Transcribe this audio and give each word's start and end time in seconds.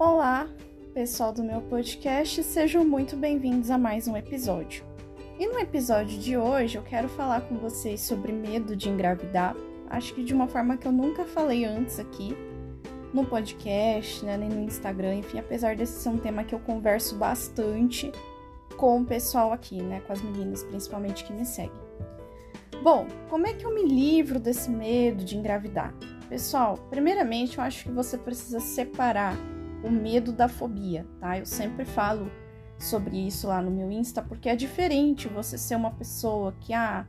Olá, 0.00 0.48
pessoal 0.94 1.30
do 1.30 1.44
meu 1.44 1.60
podcast, 1.60 2.42
sejam 2.42 2.82
muito 2.86 3.14
bem-vindos 3.16 3.70
a 3.70 3.76
mais 3.76 4.08
um 4.08 4.16
episódio. 4.16 4.82
E 5.38 5.46
no 5.46 5.58
episódio 5.58 6.18
de 6.18 6.38
hoje 6.38 6.78
eu 6.78 6.82
quero 6.82 7.06
falar 7.06 7.42
com 7.42 7.58
vocês 7.58 8.00
sobre 8.00 8.32
medo 8.32 8.74
de 8.74 8.88
engravidar. 8.88 9.54
Acho 9.90 10.14
que 10.14 10.24
de 10.24 10.32
uma 10.32 10.48
forma 10.48 10.78
que 10.78 10.88
eu 10.88 10.90
nunca 10.90 11.26
falei 11.26 11.66
antes 11.66 12.00
aqui 12.00 12.34
no 13.12 13.26
podcast, 13.26 14.24
né, 14.24 14.38
nem 14.38 14.48
no 14.48 14.62
Instagram, 14.62 15.16
enfim, 15.16 15.38
apesar 15.38 15.76
desse 15.76 16.00
ser 16.00 16.08
um 16.08 16.16
tema 16.16 16.44
que 16.44 16.54
eu 16.54 16.60
converso 16.60 17.16
bastante 17.16 18.10
com 18.78 19.02
o 19.02 19.04
pessoal 19.04 19.52
aqui, 19.52 19.82
né, 19.82 20.00
com 20.06 20.14
as 20.14 20.22
meninas 20.22 20.62
principalmente 20.62 21.24
que 21.24 21.32
me 21.34 21.44
seguem. 21.44 21.78
Bom, 22.82 23.06
como 23.28 23.46
é 23.46 23.52
que 23.52 23.66
eu 23.66 23.74
me 23.74 23.84
livro 23.84 24.40
desse 24.40 24.70
medo 24.70 25.22
de 25.22 25.36
engravidar? 25.36 25.92
Pessoal, 26.26 26.78
primeiramente 26.88 27.58
eu 27.58 27.64
acho 27.64 27.84
que 27.84 27.90
você 27.90 28.16
precisa 28.16 28.60
separar 28.60 29.36
o 29.82 29.90
medo 29.90 30.32
da 30.32 30.48
fobia, 30.48 31.06
tá? 31.18 31.38
Eu 31.38 31.46
sempre 31.46 31.84
falo 31.84 32.30
sobre 32.78 33.26
isso 33.26 33.46
lá 33.46 33.60
no 33.60 33.70
meu 33.70 33.90
Insta, 33.90 34.22
porque 34.22 34.48
é 34.48 34.56
diferente 34.56 35.28
você 35.28 35.58
ser 35.58 35.76
uma 35.76 35.90
pessoa 35.90 36.54
que, 36.60 36.72
ah, 36.72 37.06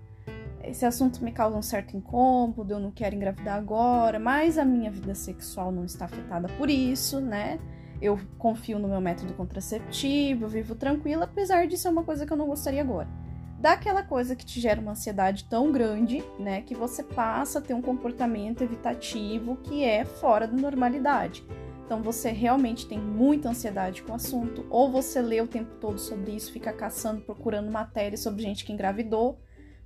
esse 0.64 0.86
assunto 0.86 1.24
me 1.24 1.32
causa 1.32 1.58
um 1.58 1.62
certo 1.62 1.96
incômodo, 1.98 2.74
eu 2.74 2.80
não 2.80 2.92
quero 2.92 3.16
engravidar 3.16 3.58
agora, 3.58 4.20
mas 4.20 4.58
a 4.58 4.66
minha 4.66 4.92
vida 4.92 5.16
sexual 5.16 5.72
não 5.72 5.86
está 5.86 6.06
afetada 6.06 6.48
por 6.58 6.70
isso, 6.70 7.20
né? 7.20 7.60
Eu 8.02 8.20
confio 8.38 8.80
no 8.80 8.88
meu 8.88 9.00
método 9.00 9.34
contraceptivo, 9.34 10.48
vivo 10.48 10.76
tranquila, 10.76 11.26
apesar 11.26 11.68
de 11.68 11.78
ser 11.78 11.90
uma 11.90 12.04
coisa 12.04 12.26
que 12.26 12.34
eu 12.34 12.38
não 12.38 12.48
gostaria 12.48 12.82
agora. 12.82 13.08
Dá 13.60 13.74
aquela 13.74 14.02
coisa 14.02 14.36
que 14.36 14.44
te 14.44 14.60
gera 14.60 14.82
uma 14.82 14.94
ansiedade 14.94 15.44
tão 15.44 15.72
grande, 15.72 16.24
né, 16.40 16.62
que 16.62 16.74
você 16.74 17.04
passa 17.04 17.60
a 17.60 17.62
ter 17.62 17.76
um 17.76 17.82
comportamento 17.82 18.64
evitativo 18.64 19.56
que 19.58 19.84
é 19.84 20.04
fora 20.04 20.48
da 20.48 20.58
normalidade. 20.58 21.46
Então 21.92 22.02
você 22.02 22.32
realmente 22.32 22.88
tem 22.88 22.98
muita 22.98 23.50
ansiedade 23.50 24.02
com 24.02 24.14
o 24.14 24.16
assunto, 24.16 24.66
ou 24.70 24.90
você 24.90 25.22
lê 25.22 25.42
o 25.42 25.48
tempo 25.48 25.76
todo 25.76 26.00
sobre 26.00 26.32
isso, 26.32 26.50
fica 26.50 26.72
caçando, 26.72 27.20
procurando 27.20 27.70
matéria 27.70 28.18
sobre 28.18 28.44
gente 28.44 28.64
que 28.64 28.72
engravidou, 28.72 29.38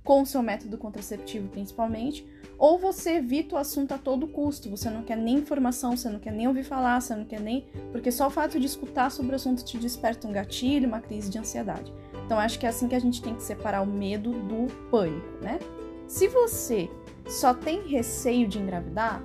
com 0.04 0.22
o 0.22 0.24
seu 0.24 0.40
método 0.40 0.78
contraceptivo 0.78 1.48
principalmente, 1.48 2.24
ou 2.56 2.78
você 2.78 3.16
evita 3.16 3.56
o 3.56 3.58
assunto 3.58 3.90
a 3.90 3.98
todo 3.98 4.28
custo, 4.28 4.70
você 4.70 4.88
não 4.88 5.02
quer 5.02 5.16
nem 5.16 5.38
informação, 5.38 5.96
você 5.96 6.08
não 6.08 6.20
quer 6.20 6.30
nem 6.30 6.46
ouvir 6.46 6.62
falar, 6.62 7.00
você 7.00 7.12
não 7.12 7.24
quer 7.24 7.40
nem. 7.40 7.66
Porque 7.90 8.12
só 8.12 8.28
o 8.28 8.30
fato 8.30 8.60
de 8.60 8.66
escutar 8.66 9.10
sobre 9.10 9.32
o 9.32 9.34
assunto 9.34 9.64
te 9.64 9.76
desperta 9.76 10.28
um 10.28 10.32
gatilho, 10.32 10.86
uma 10.86 11.00
crise 11.00 11.28
de 11.28 11.40
ansiedade. 11.40 11.92
Então 12.24 12.38
acho 12.38 12.56
que 12.56 12.66
é 12.66 12.68
assim 12.68 12.86
que 12.86 12.94
a 12.94 13.00
gente 13.00 13.20
tem 13.20 13.34
que 13.34 13.42
separar 13.42 13.82
o 13.82 13.86
medo 13.86 14.30
do 14.30 14.72
pânico, 14.92 15.42
né? 15.42 15.58
Se 16.06 16.28
você 16.28 16.88
só 17.26 17.52
tem 17.52 17.88
receio 17.88 18.46
de 18.46 18.60
engravidar, 18.60 19.24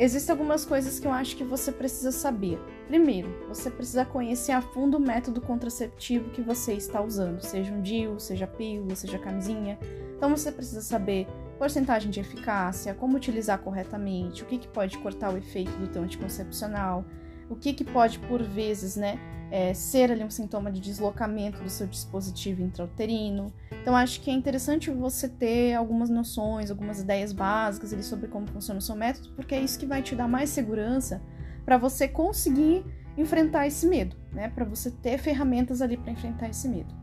Existem 0.00 0.32
algumas 0.32 0.64
coisas 0.64 1.00
que 1.00 1.06
eu 1.08 1.12
acho 1.12 1.36
que 1.36 1.42
você 1.42 1.72
precisa 1.72 2.12
saber. 2.12 2.56
Primeiro, 2.86 3.28
você 3.48 3.68
precisa 3.68 4.04
conhecer 4.04 4.52
a 4.52 4.62
fundo 4.62 4.96
o 4.96 5.00
método 5.00 5.40
contraceptivo 5.40 6.30
que 6.30 6.40
você 6.40 6.74
está 6.74 7.02
usando, 7.02 7.40
seja 7.40 7.72
um 7.72 7.82
DIU, 7.82 8.20
seja 8.20 8.46
pílula, 8.46 8.94
seja 8.94 9.18
camisinha. 9.18 9.76
Então 10.16 10.30
você 10.30 10.52
precisa 10.52 10.82
saber 10.82 11.26
porcentagem 11.58 12.12
de 12.12 12.20
eficácia, 12.20 12.94
como 12.94 13.16
utilizar 13.16 13.58
corretamente, 13.58 14.44
o 14.44 14.46
que, 14.46 14.58
que 14.58 14.68
pode 14.68 14.96
cortar 14.98 15.34
o 15.34 15.36
efeito 15.36 15.72
do 15.72 15.88
teu 15.88 16.02
anticoncepcional, 16.02 17.04
o 17.48 17.56
que, 17.56 17.72
que 17.72 17.84
pode, 17.84 18.18
por 18.20 18.42
vezes, 18.42 18.96
né, 18.96 19.18
é, 19.50 19.72
ser 19.72 20.12
ali 20.12 20.22
um 20.22 20.30
sintoma 20.30 20.70
de 20.70 20.80
deslocamento 20.80 21.62
do 21.62 21.70
seu 21.70 21.86
dispositivo 21.86 22.62
intrauterino. 22.62 23.52
Então, 23.82 23.96
acho 23.96 24.20
que 24.20 24.30
é 24.30 24.34
interessante 24.34 24.90
você 24.90 25.28
ter 25.28 25.74
algumas 25.74 26.10
noções, 26.10 26.70
algumas 26.70 27.00
ideias 27.00 27.32
básicas 27.32 27.92
ali 27.92 28.02
sobre 28.02 28.28
como 28.28 28.46
funciona 28.46 28.78
o 28.78 28.82
seu 28.82 28.94
método, 28.94 29.30
porque 29.34 29.54
é 29.54 29.60
isso 29.60 29.78
que 29.78 29.86
vai 29.86 30.02
te 30.02 30.14
dar 30.14 30.28
mais 30.28 30.50
segurança 30.50 31.22
para 31.64 31.78
você 31.78 32.06
conseguir 32.06 32.84
enfrentar 33.16 33.66
esse 33.66 33.86
medo, 33.86 34.16
né? 34.32 34.48
Para 34.48 34.64
você 34.64 34.90
ter 34.90 35.18
ferramentas 35.18 35.82
ali 35.82 35.96
para 35.96 36.12
enfrentar 36.12 36.48
esse 36.48 36.68
medo. 36.68 36.94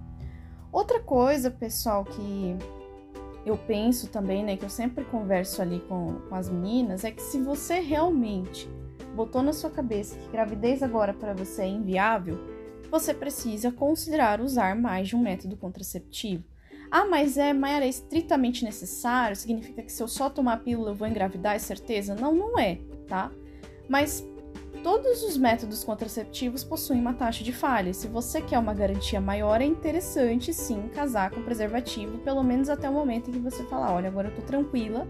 Outra 0.72 1.00
coisa, 1.00 1.50
pessoal, 1.51 2.03
que 2.03 2.57
eu 3.45 3.57
penso 3.57 4.09
também, 4.09 4.44
né, 4.44 4.57
que 4.57 4.66
eu 4.66 4.69
sempre 4.69 5.06
converso 5.06 5.61
ali 5.61 5.79
com, 5.88 6.16
com 6.28 6.35
as 6.35 6.50
meninas, 6.50 7.03
é 7.03 7.11
que 7.11 7.22
se 7.22 7.39
você 7.39 7.79
realmente 7.79 8.67
botou 9.16 9.41
na 9.41 9.53
sua 9.53 9.69
cabeça 9.69 10.17
que 10.17 10.29
gravidez 10.29 10.81
agora 10.81 11.13
para 11.13 11.33
você 11.33 11.61
é 11.61 11.67
inviável, 11.67 12.38
você 12.89 13.13
precisa 13.13 13.72
considerar 13.72 14.41
usar 14.41 14.75
mais 14.75 15.07
de 15.07 15.16
um 15.16 15.22
método 15.22 15.55
contraceptivo. 15.55 16.44
Ah, 16.89 17.05
mas 17.05 17.38
é, 17.38 17.51
Mayara, 17.51 17.85
é 17.85 17.89
estritamente 17.89 18.63
necessário? 18.63 19.35
Significa 19.35 19.81
que 19.81 19.91
se 19.91 20.01
eu 20.01 20.07
só 20.07 20.29
tomar 20.29 20.53
a 20.53 20.57
pílula 20.57 20.91
eu 20.91 20.95
vou 20.95 21.07
engravidar, 21.07 21.55
é 21.55 21.59
certeza? 21.59 22.16
Não, 22.16 22.34
não 22.34 22.59
é, 22.59 22.79
tá? 23.07 23.31
Mas 23.89 24.25
todos 24.83 25.23
os 25.23 25.35
métodos 25.35 25.83
contraceptivos 25.83 26.63
possuem 26.63 27.01
uma 27.01 27.13
taxa 27.13 27.43
de 27.43 27.51
falha. 27.51 27.93
Se 27.93 28.07
você 28.07 28.41
quer 28.41 28.59
uma 28.59 28.73
garantia 28.73 29.19
maior, 29.19 29.61
é 29.61 29.66
interessante 29.66 30.53
sim 30.53 30.89
casar 30.89 31.31
com 31.31 31.41
preservativo, 31.41 32.19
pelo 32.19 32.43
menos 32.43 32.69
até 32.69 32.89
o 32.89 32.93
momento 32.93 33.29
em 33.29 33.33
que 33.33 33.39
você 33.39 33.63
falar, 33.63 33.93
olha, 33.93 34.07
agora 34.07 34.27
eu 34.27 34.35
tô 34.35 34.41
tranquila, 34.41 35.07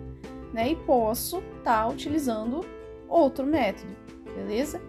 né? 0.54 0.70
E 0.70 0.76
posso 0.76 1.40
estar 1.58 1.84
tá 1.84 1.88
utilizando 1.88 2.62
outro 3.10 3.46
método, 3.46 3.94
beleza? 4.24 4.82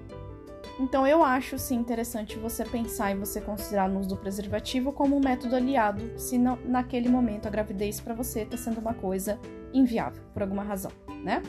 Então 0.78 1.06
eu 1.06 1.24
acho 1.24 1.58
sim 1.58 1.74
interessante 1.74 2.38
você 2.38 2.64
pensar 2.64 3.10
e 3.10 3.18
você 3.18 3.40
considerar 3.40 3.90
o 3.90 3.98
uso 3.98 4.10
do 4.10 4.16
preservativo 4.16 4.92
como 4.92 5.16
um 5.16 5.20
método 5.20 5.56
aliado, 5.56 6.18
se 6.18 6.36
não, 6.36 6.58
naquele 6.64 7.08
momento 7.08 7.46
a 7.46 7.50
gravidez 7.50 7.98
para 7.98 8.14
você 8.14 8.42
está 8.42 8.56
sendo 8.56 8.78
uma 8.78 8.92
coisa 8.92 9.38
inviável 9.72 10.22
por 10.32 10.42
alguma 10.42 10.62
razão, 10.62 10.92
né? 11.24 11.42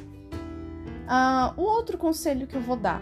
Uh, 1.07 1.59
o 1.59 1.63
outro 1.63 1.97
conselho 1.97 2.45
que 2.45 2.55
eu 2.55 2.61
vou 2.61 2.75
dar 2.75 3.01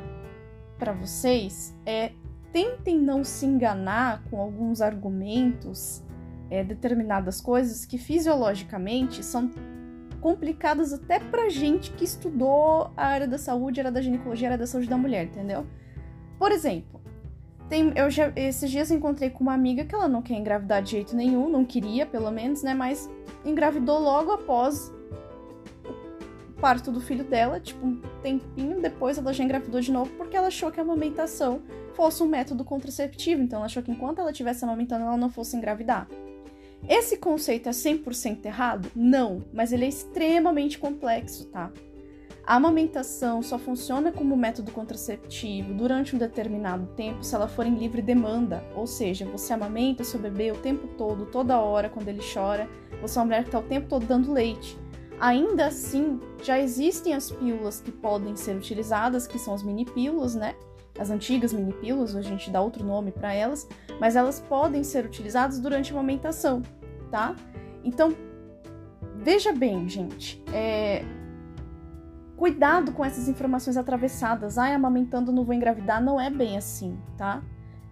para 0.77 0.93
vocês 0.93 1.75
é 1.85 2.11
tentem 2.51 2.99
não 2.99 3.23
se 3.23 3.45
enganar 3.45 4.23
com 4.29 4.39
alguns 4.39 4.79
argumentos, 4.79 6.03
é, 6.49 6.63
determinadas 6.63 7.41
coisas 7.41 7.83
que 7.83 7.97
fisiologicamente 7.97 9.25
são 9.25 9.49
complicadas 10.21 10.93
até 10.93 11.19
pra 11.19 11.49
gente 11.49 11.91
que 11.91 12.03
estudou 12.03 12.91
a 12.95 13.07
área 13.07 13.27
da 13.27 13.37
saúde, 13.37 13.79
a 13.79 13.83
área 13.83 13.91
da 13.91 14.01
ginecologia, 14.01 14.47
a 14.47 14.51
área 14.51 14.57
da 14.59 14.67
saúde 14.67 14.87
da 14.87 14.97
mulher, 14.97 15.25
entendeu? 15.25 15.65
Por 16.37 16.51
exemplo, 16.51 17.01
tem, 17.69 17.91
eu 17.95 18.09
já, 18.09 18.31
esses 18.35 18.69
dias 18.69 18.91
encontrei 18.91 19.29
com 19.29 19.43
uma 19.43 19.53
amiga 19.53 19.83
que 19.83 19.93
ela 19.93 20.07
não 20.07 20.21
quer 20.21 20.35
engravidar 20.35 20.81
de 20.81 20.91
jeito 20.91 21.15
nenhum, 21.15 21.49
não 21.49 21.65
queria, 21.65 22.05
pelo 22.05 22.29
menos, 22.31 22.61
né? 22.61 22.73
Mas 22.73 23.09
engravidou 23.43 23.99
logo 23.99 24.31
após 24.31 24.93
parto 26.65 26.91
do 26.91 26.99
filho 26.99 27.23
dela, 27.23 27.59
tipo, 27.59 27.85
um 27.85 28.01
tempinho 28.23 28.81
depois 28.81 29.19
ela 29.19 29.31
já 29.31 29.43
engravidou 29.43 29.79
de 29.79 29.91
novo 29.91 30.09
porque 30.17 30.35
ela 30.35 30.47
achou 30.47 30.71
que 30.71 30.79
a 30.79 30.83
amamentação 30.83 31.61
fosse 31.93 32.23
um 32.23 32.25
método 32.25 32.65
contraceptivo. 32.65 33.39
Então 33.43 33.57
ela 33.57 33.67
achou 33.67 33.83
que 33.83 33.91
enquanto 33.91 34.17
ela 34.17 34.31
estivesse 34.31 34.65
amamentando, 34.65 35.05
ela 35.05 35.15
não 35.15 35.29
fosse 35.29 35.55
engravidar. 35.55 36.07
Esse 36.89 37.17
conceito 37.17 37.69
é 37.69 37.71
100% 37.71 38.45
errado? 38.45 38.89
Não, 38.95 39.43
mas 39.53 39.71
ele 39.71 39.85
é 39.85 39.87
extremamente 39.87 40.79
complexo, 40.79 41.45
tá? 41.49 41.71
A 42.47 42.55
amamentação 42.55 43.43
só 43.43 43.59
funciona 43.59 44.11
como 44.11 44.35
método 44.35 44.71
contraceptivo 44.71 45.71
durante 45.71 46.15
um 46.15 46.19
determinado 46.19 46.87
tempo 46.95 47.23
se 47.23 47.35
ela 47.35 47.47
for 47.47 47.67
em 47.67 47.75
livre 47.75 48.01
demanda, 48.01 48.63
ou 48.75 48.87
seja, 48.87 49.23
você 49.25 49.53
amamenta 49.53 50.03
seu 50.03 50.19
bebê 50.19 50.51
o 50.51 50.57
tempo 50.57 50.87
todo, 50.97 51.27
toda 51.27 51.59
hora, 51.59 51.89
quando 51.89 52.07
ele 52.07 52.21
chora, 52.33 52.67
você 53.01 53.19
é 53.19 53.21
uma 53.21 53.25
mulher 53.25 53.43
que 53.43 53.49
está 53.49 53.59
o 53.59 53.63
tempo 53.63 53.87
todo 53.87 54.07
dando 54.07 54.33
leite. 54.33 54.75
Ainda 55.19 55.67
assim, 55.67 56.19
já 56.43 56.59
existem 56.59 57.13
as 57.13 57.31
pílulas 57.31 57.79
que 57.79 57.91
podem 57.91 58.35
ser 58.35 58.55
utilizadas, 58.55 59.25
que 59.25 59.39
são 59.39 59.53
as 59.53 59.63
mini 59.63 59.85
pílulas, 59.85 60.35
né? 60.35 60.55
As 60.99 61.09
antigas 61.09 61.53
mini 61.53 61.73
pílulas, 61.73 62.15
a 62.15 62.21
gente 62.21 62.49
dá 62.49 62.61
outro 62.61 62.83
nome 62.83 63.11
para 63.11 63.33
elas, 63.33 63.67
mas 63.99 64.15
elas 64.15 64.39
podem 64.39 64.83
ser 64.83 65.05
utilizadas 65.05 65.59
durante 65.59 65.91
a 65.91 65.95
amamentação, 65.95 66.61
tá? 67.09 67.35
Então, 67.83 68.13
veja 69.15 69.51
bem, 69.53 69.87
gente, 69.87 70.43
é... 70.53 71.03
cuidado 72.35 72.91
com 72.91 73.03
essas 73.03 73.27
informações 73.27 73.77
atravessadas. 73.77 74.57
Ai, 74.57 74.73
amamentando 74.73 75.31
não 75.31 75.43
vou 75.43 75.53
engravidar, 75.53 76.01
não 76.01 76.19
é 76.19 76.29
bem 76.29 76.57
assim, 76.57 76.97
tá? 77.17 77.41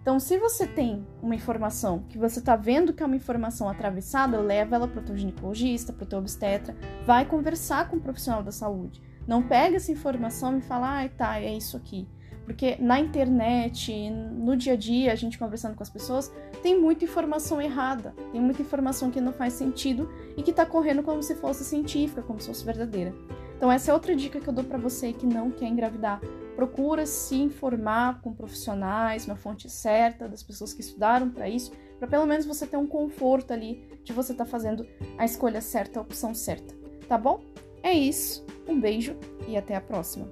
Então, 0.04 0.20
se 0.20 0.36
você 0.36 0.66
tem 0.66 1.02
uma 1.22 1.34
informação 1.34 2.04
que 2.10 2.18
você 2.18 2.38
tá 2.38 2.56
vendo 2.56 2.92
que 2.92 3.02
é 3.02 3.06
uma 3.06 3.16
informação 3.16 3.70
atravessada, 3.70 4.38
leva 4.38 4.76
ela 4.76 4.86
para 4.86 5.00
o 5.00 5.02
teu 5.02 5.16
ginecologista, 5.16 5.94
para 5.94 6.04
o 6.04 6.06
teu 6.06 6.18
obstetra, 6.18 6.76
vai 7.06 7.24
conversar 7.24 7.88
com 7.88 7.96
o 7.96 8.00
profissional 8.02 8.42
da 8.42 8.52
saúde. 8.52 9.00
Não 9.26 9.42
pega 9.42 9.76
essa 9.76 9.90
informação 9.90 10.58
e 10.58 10.60
fala, 10.60 10.90
ai, 10.90 11.08
tá, 11.08 11.40
é 11.40 11.56
isso 11.56 11.74
aqui. 11.74 12.06
Porque 12.44 12.76
na 12.78 13.00
internet, 13.00 14.10
no 14.10 14.54
dia 14.54 14.74
a 14.74 14.76
dia, 14.76 15.10
a 15.10 15.14
gente 15.14 15.38
conversando 15.38 15.74
com 15.74 15.82
as 15.82 15.88
pessoas, 15.88 16.30
tem 16.62 16.78
muita 16.78 17.06
informação 17.06 17.58
errada, 17.58 18.14
tem 18.30 18.42
muita 18.42 18.60
informação 18.60 19.10
que 19.10 19.22
não 19.22 19.32
faz 19.32 19.54
sentido 19.54 20.12
e 20.36 20.42
que 20.42 20.52
tá 20.52 20.66
correndo 20.66 21.02
como 21.02 21.22
se 21.22 21.34
fosse 21.34 21.64
científica, 21.64 22.20
como 22.20 22.38
se 22.38 22.48
fosse 22.48 22.62
verdadeira. 22.62 23.14
Então 23.56 23.70
essa 23.70 23.90
é 23.90 23.94
outra 23.94 24.14
dica 24.14 24.40
que 24.40 24.48
eu 24.48 24.52
dou 24.52 24.64
para 24.64 24.78
você 24.78 25.12
que 25.12 25.26
não 25.26 25.50
quer 25.50 25.66
engravidar. 25.66 26.20
Procura 26.56 27.06
se 27.06 27.36
informar 27.36 28.20
com 28.20 28.32
profissionais, 28.32 29.26
na 29.26 29.36
fonte 29.36 29.68
certa, 29.68 30.28
das 30.28 30.42
pessoas 30.42 30.72
que 30.72 30.80
estudaram 30.80 31.30
para 31.30 31.48
isso, 31.48 31.72
para 31.98 32.08
pelo 32.08 32.26
menos 32.26 32.46
você 32.46 32.66
ter 32.66 32.76
um 32.76 32.86
conforto 32.86 33.52
ali 33.52 33.88
de 34.04 34.12
você 34.12 34.32
estar 34.32 34.44
tá 34.44 34.50
fazendo 34.50 34.86
a 35.18 35.24
escolha 35.24 35.60
certa, 35.60 35.98
a 35.98 36.02
opção 36.02 36.34
certa, 36.34 36.74
tá 37.08 37.18
bom? 37.18 37.42
É 37.82 37.92
isso. 37.92 38.44
Um 38.68 38.80
beijo 38.80 39.16
e 39.46 39.56
até 39.56 39.74
a 39.74 39.80
próxima. 39.80 40.26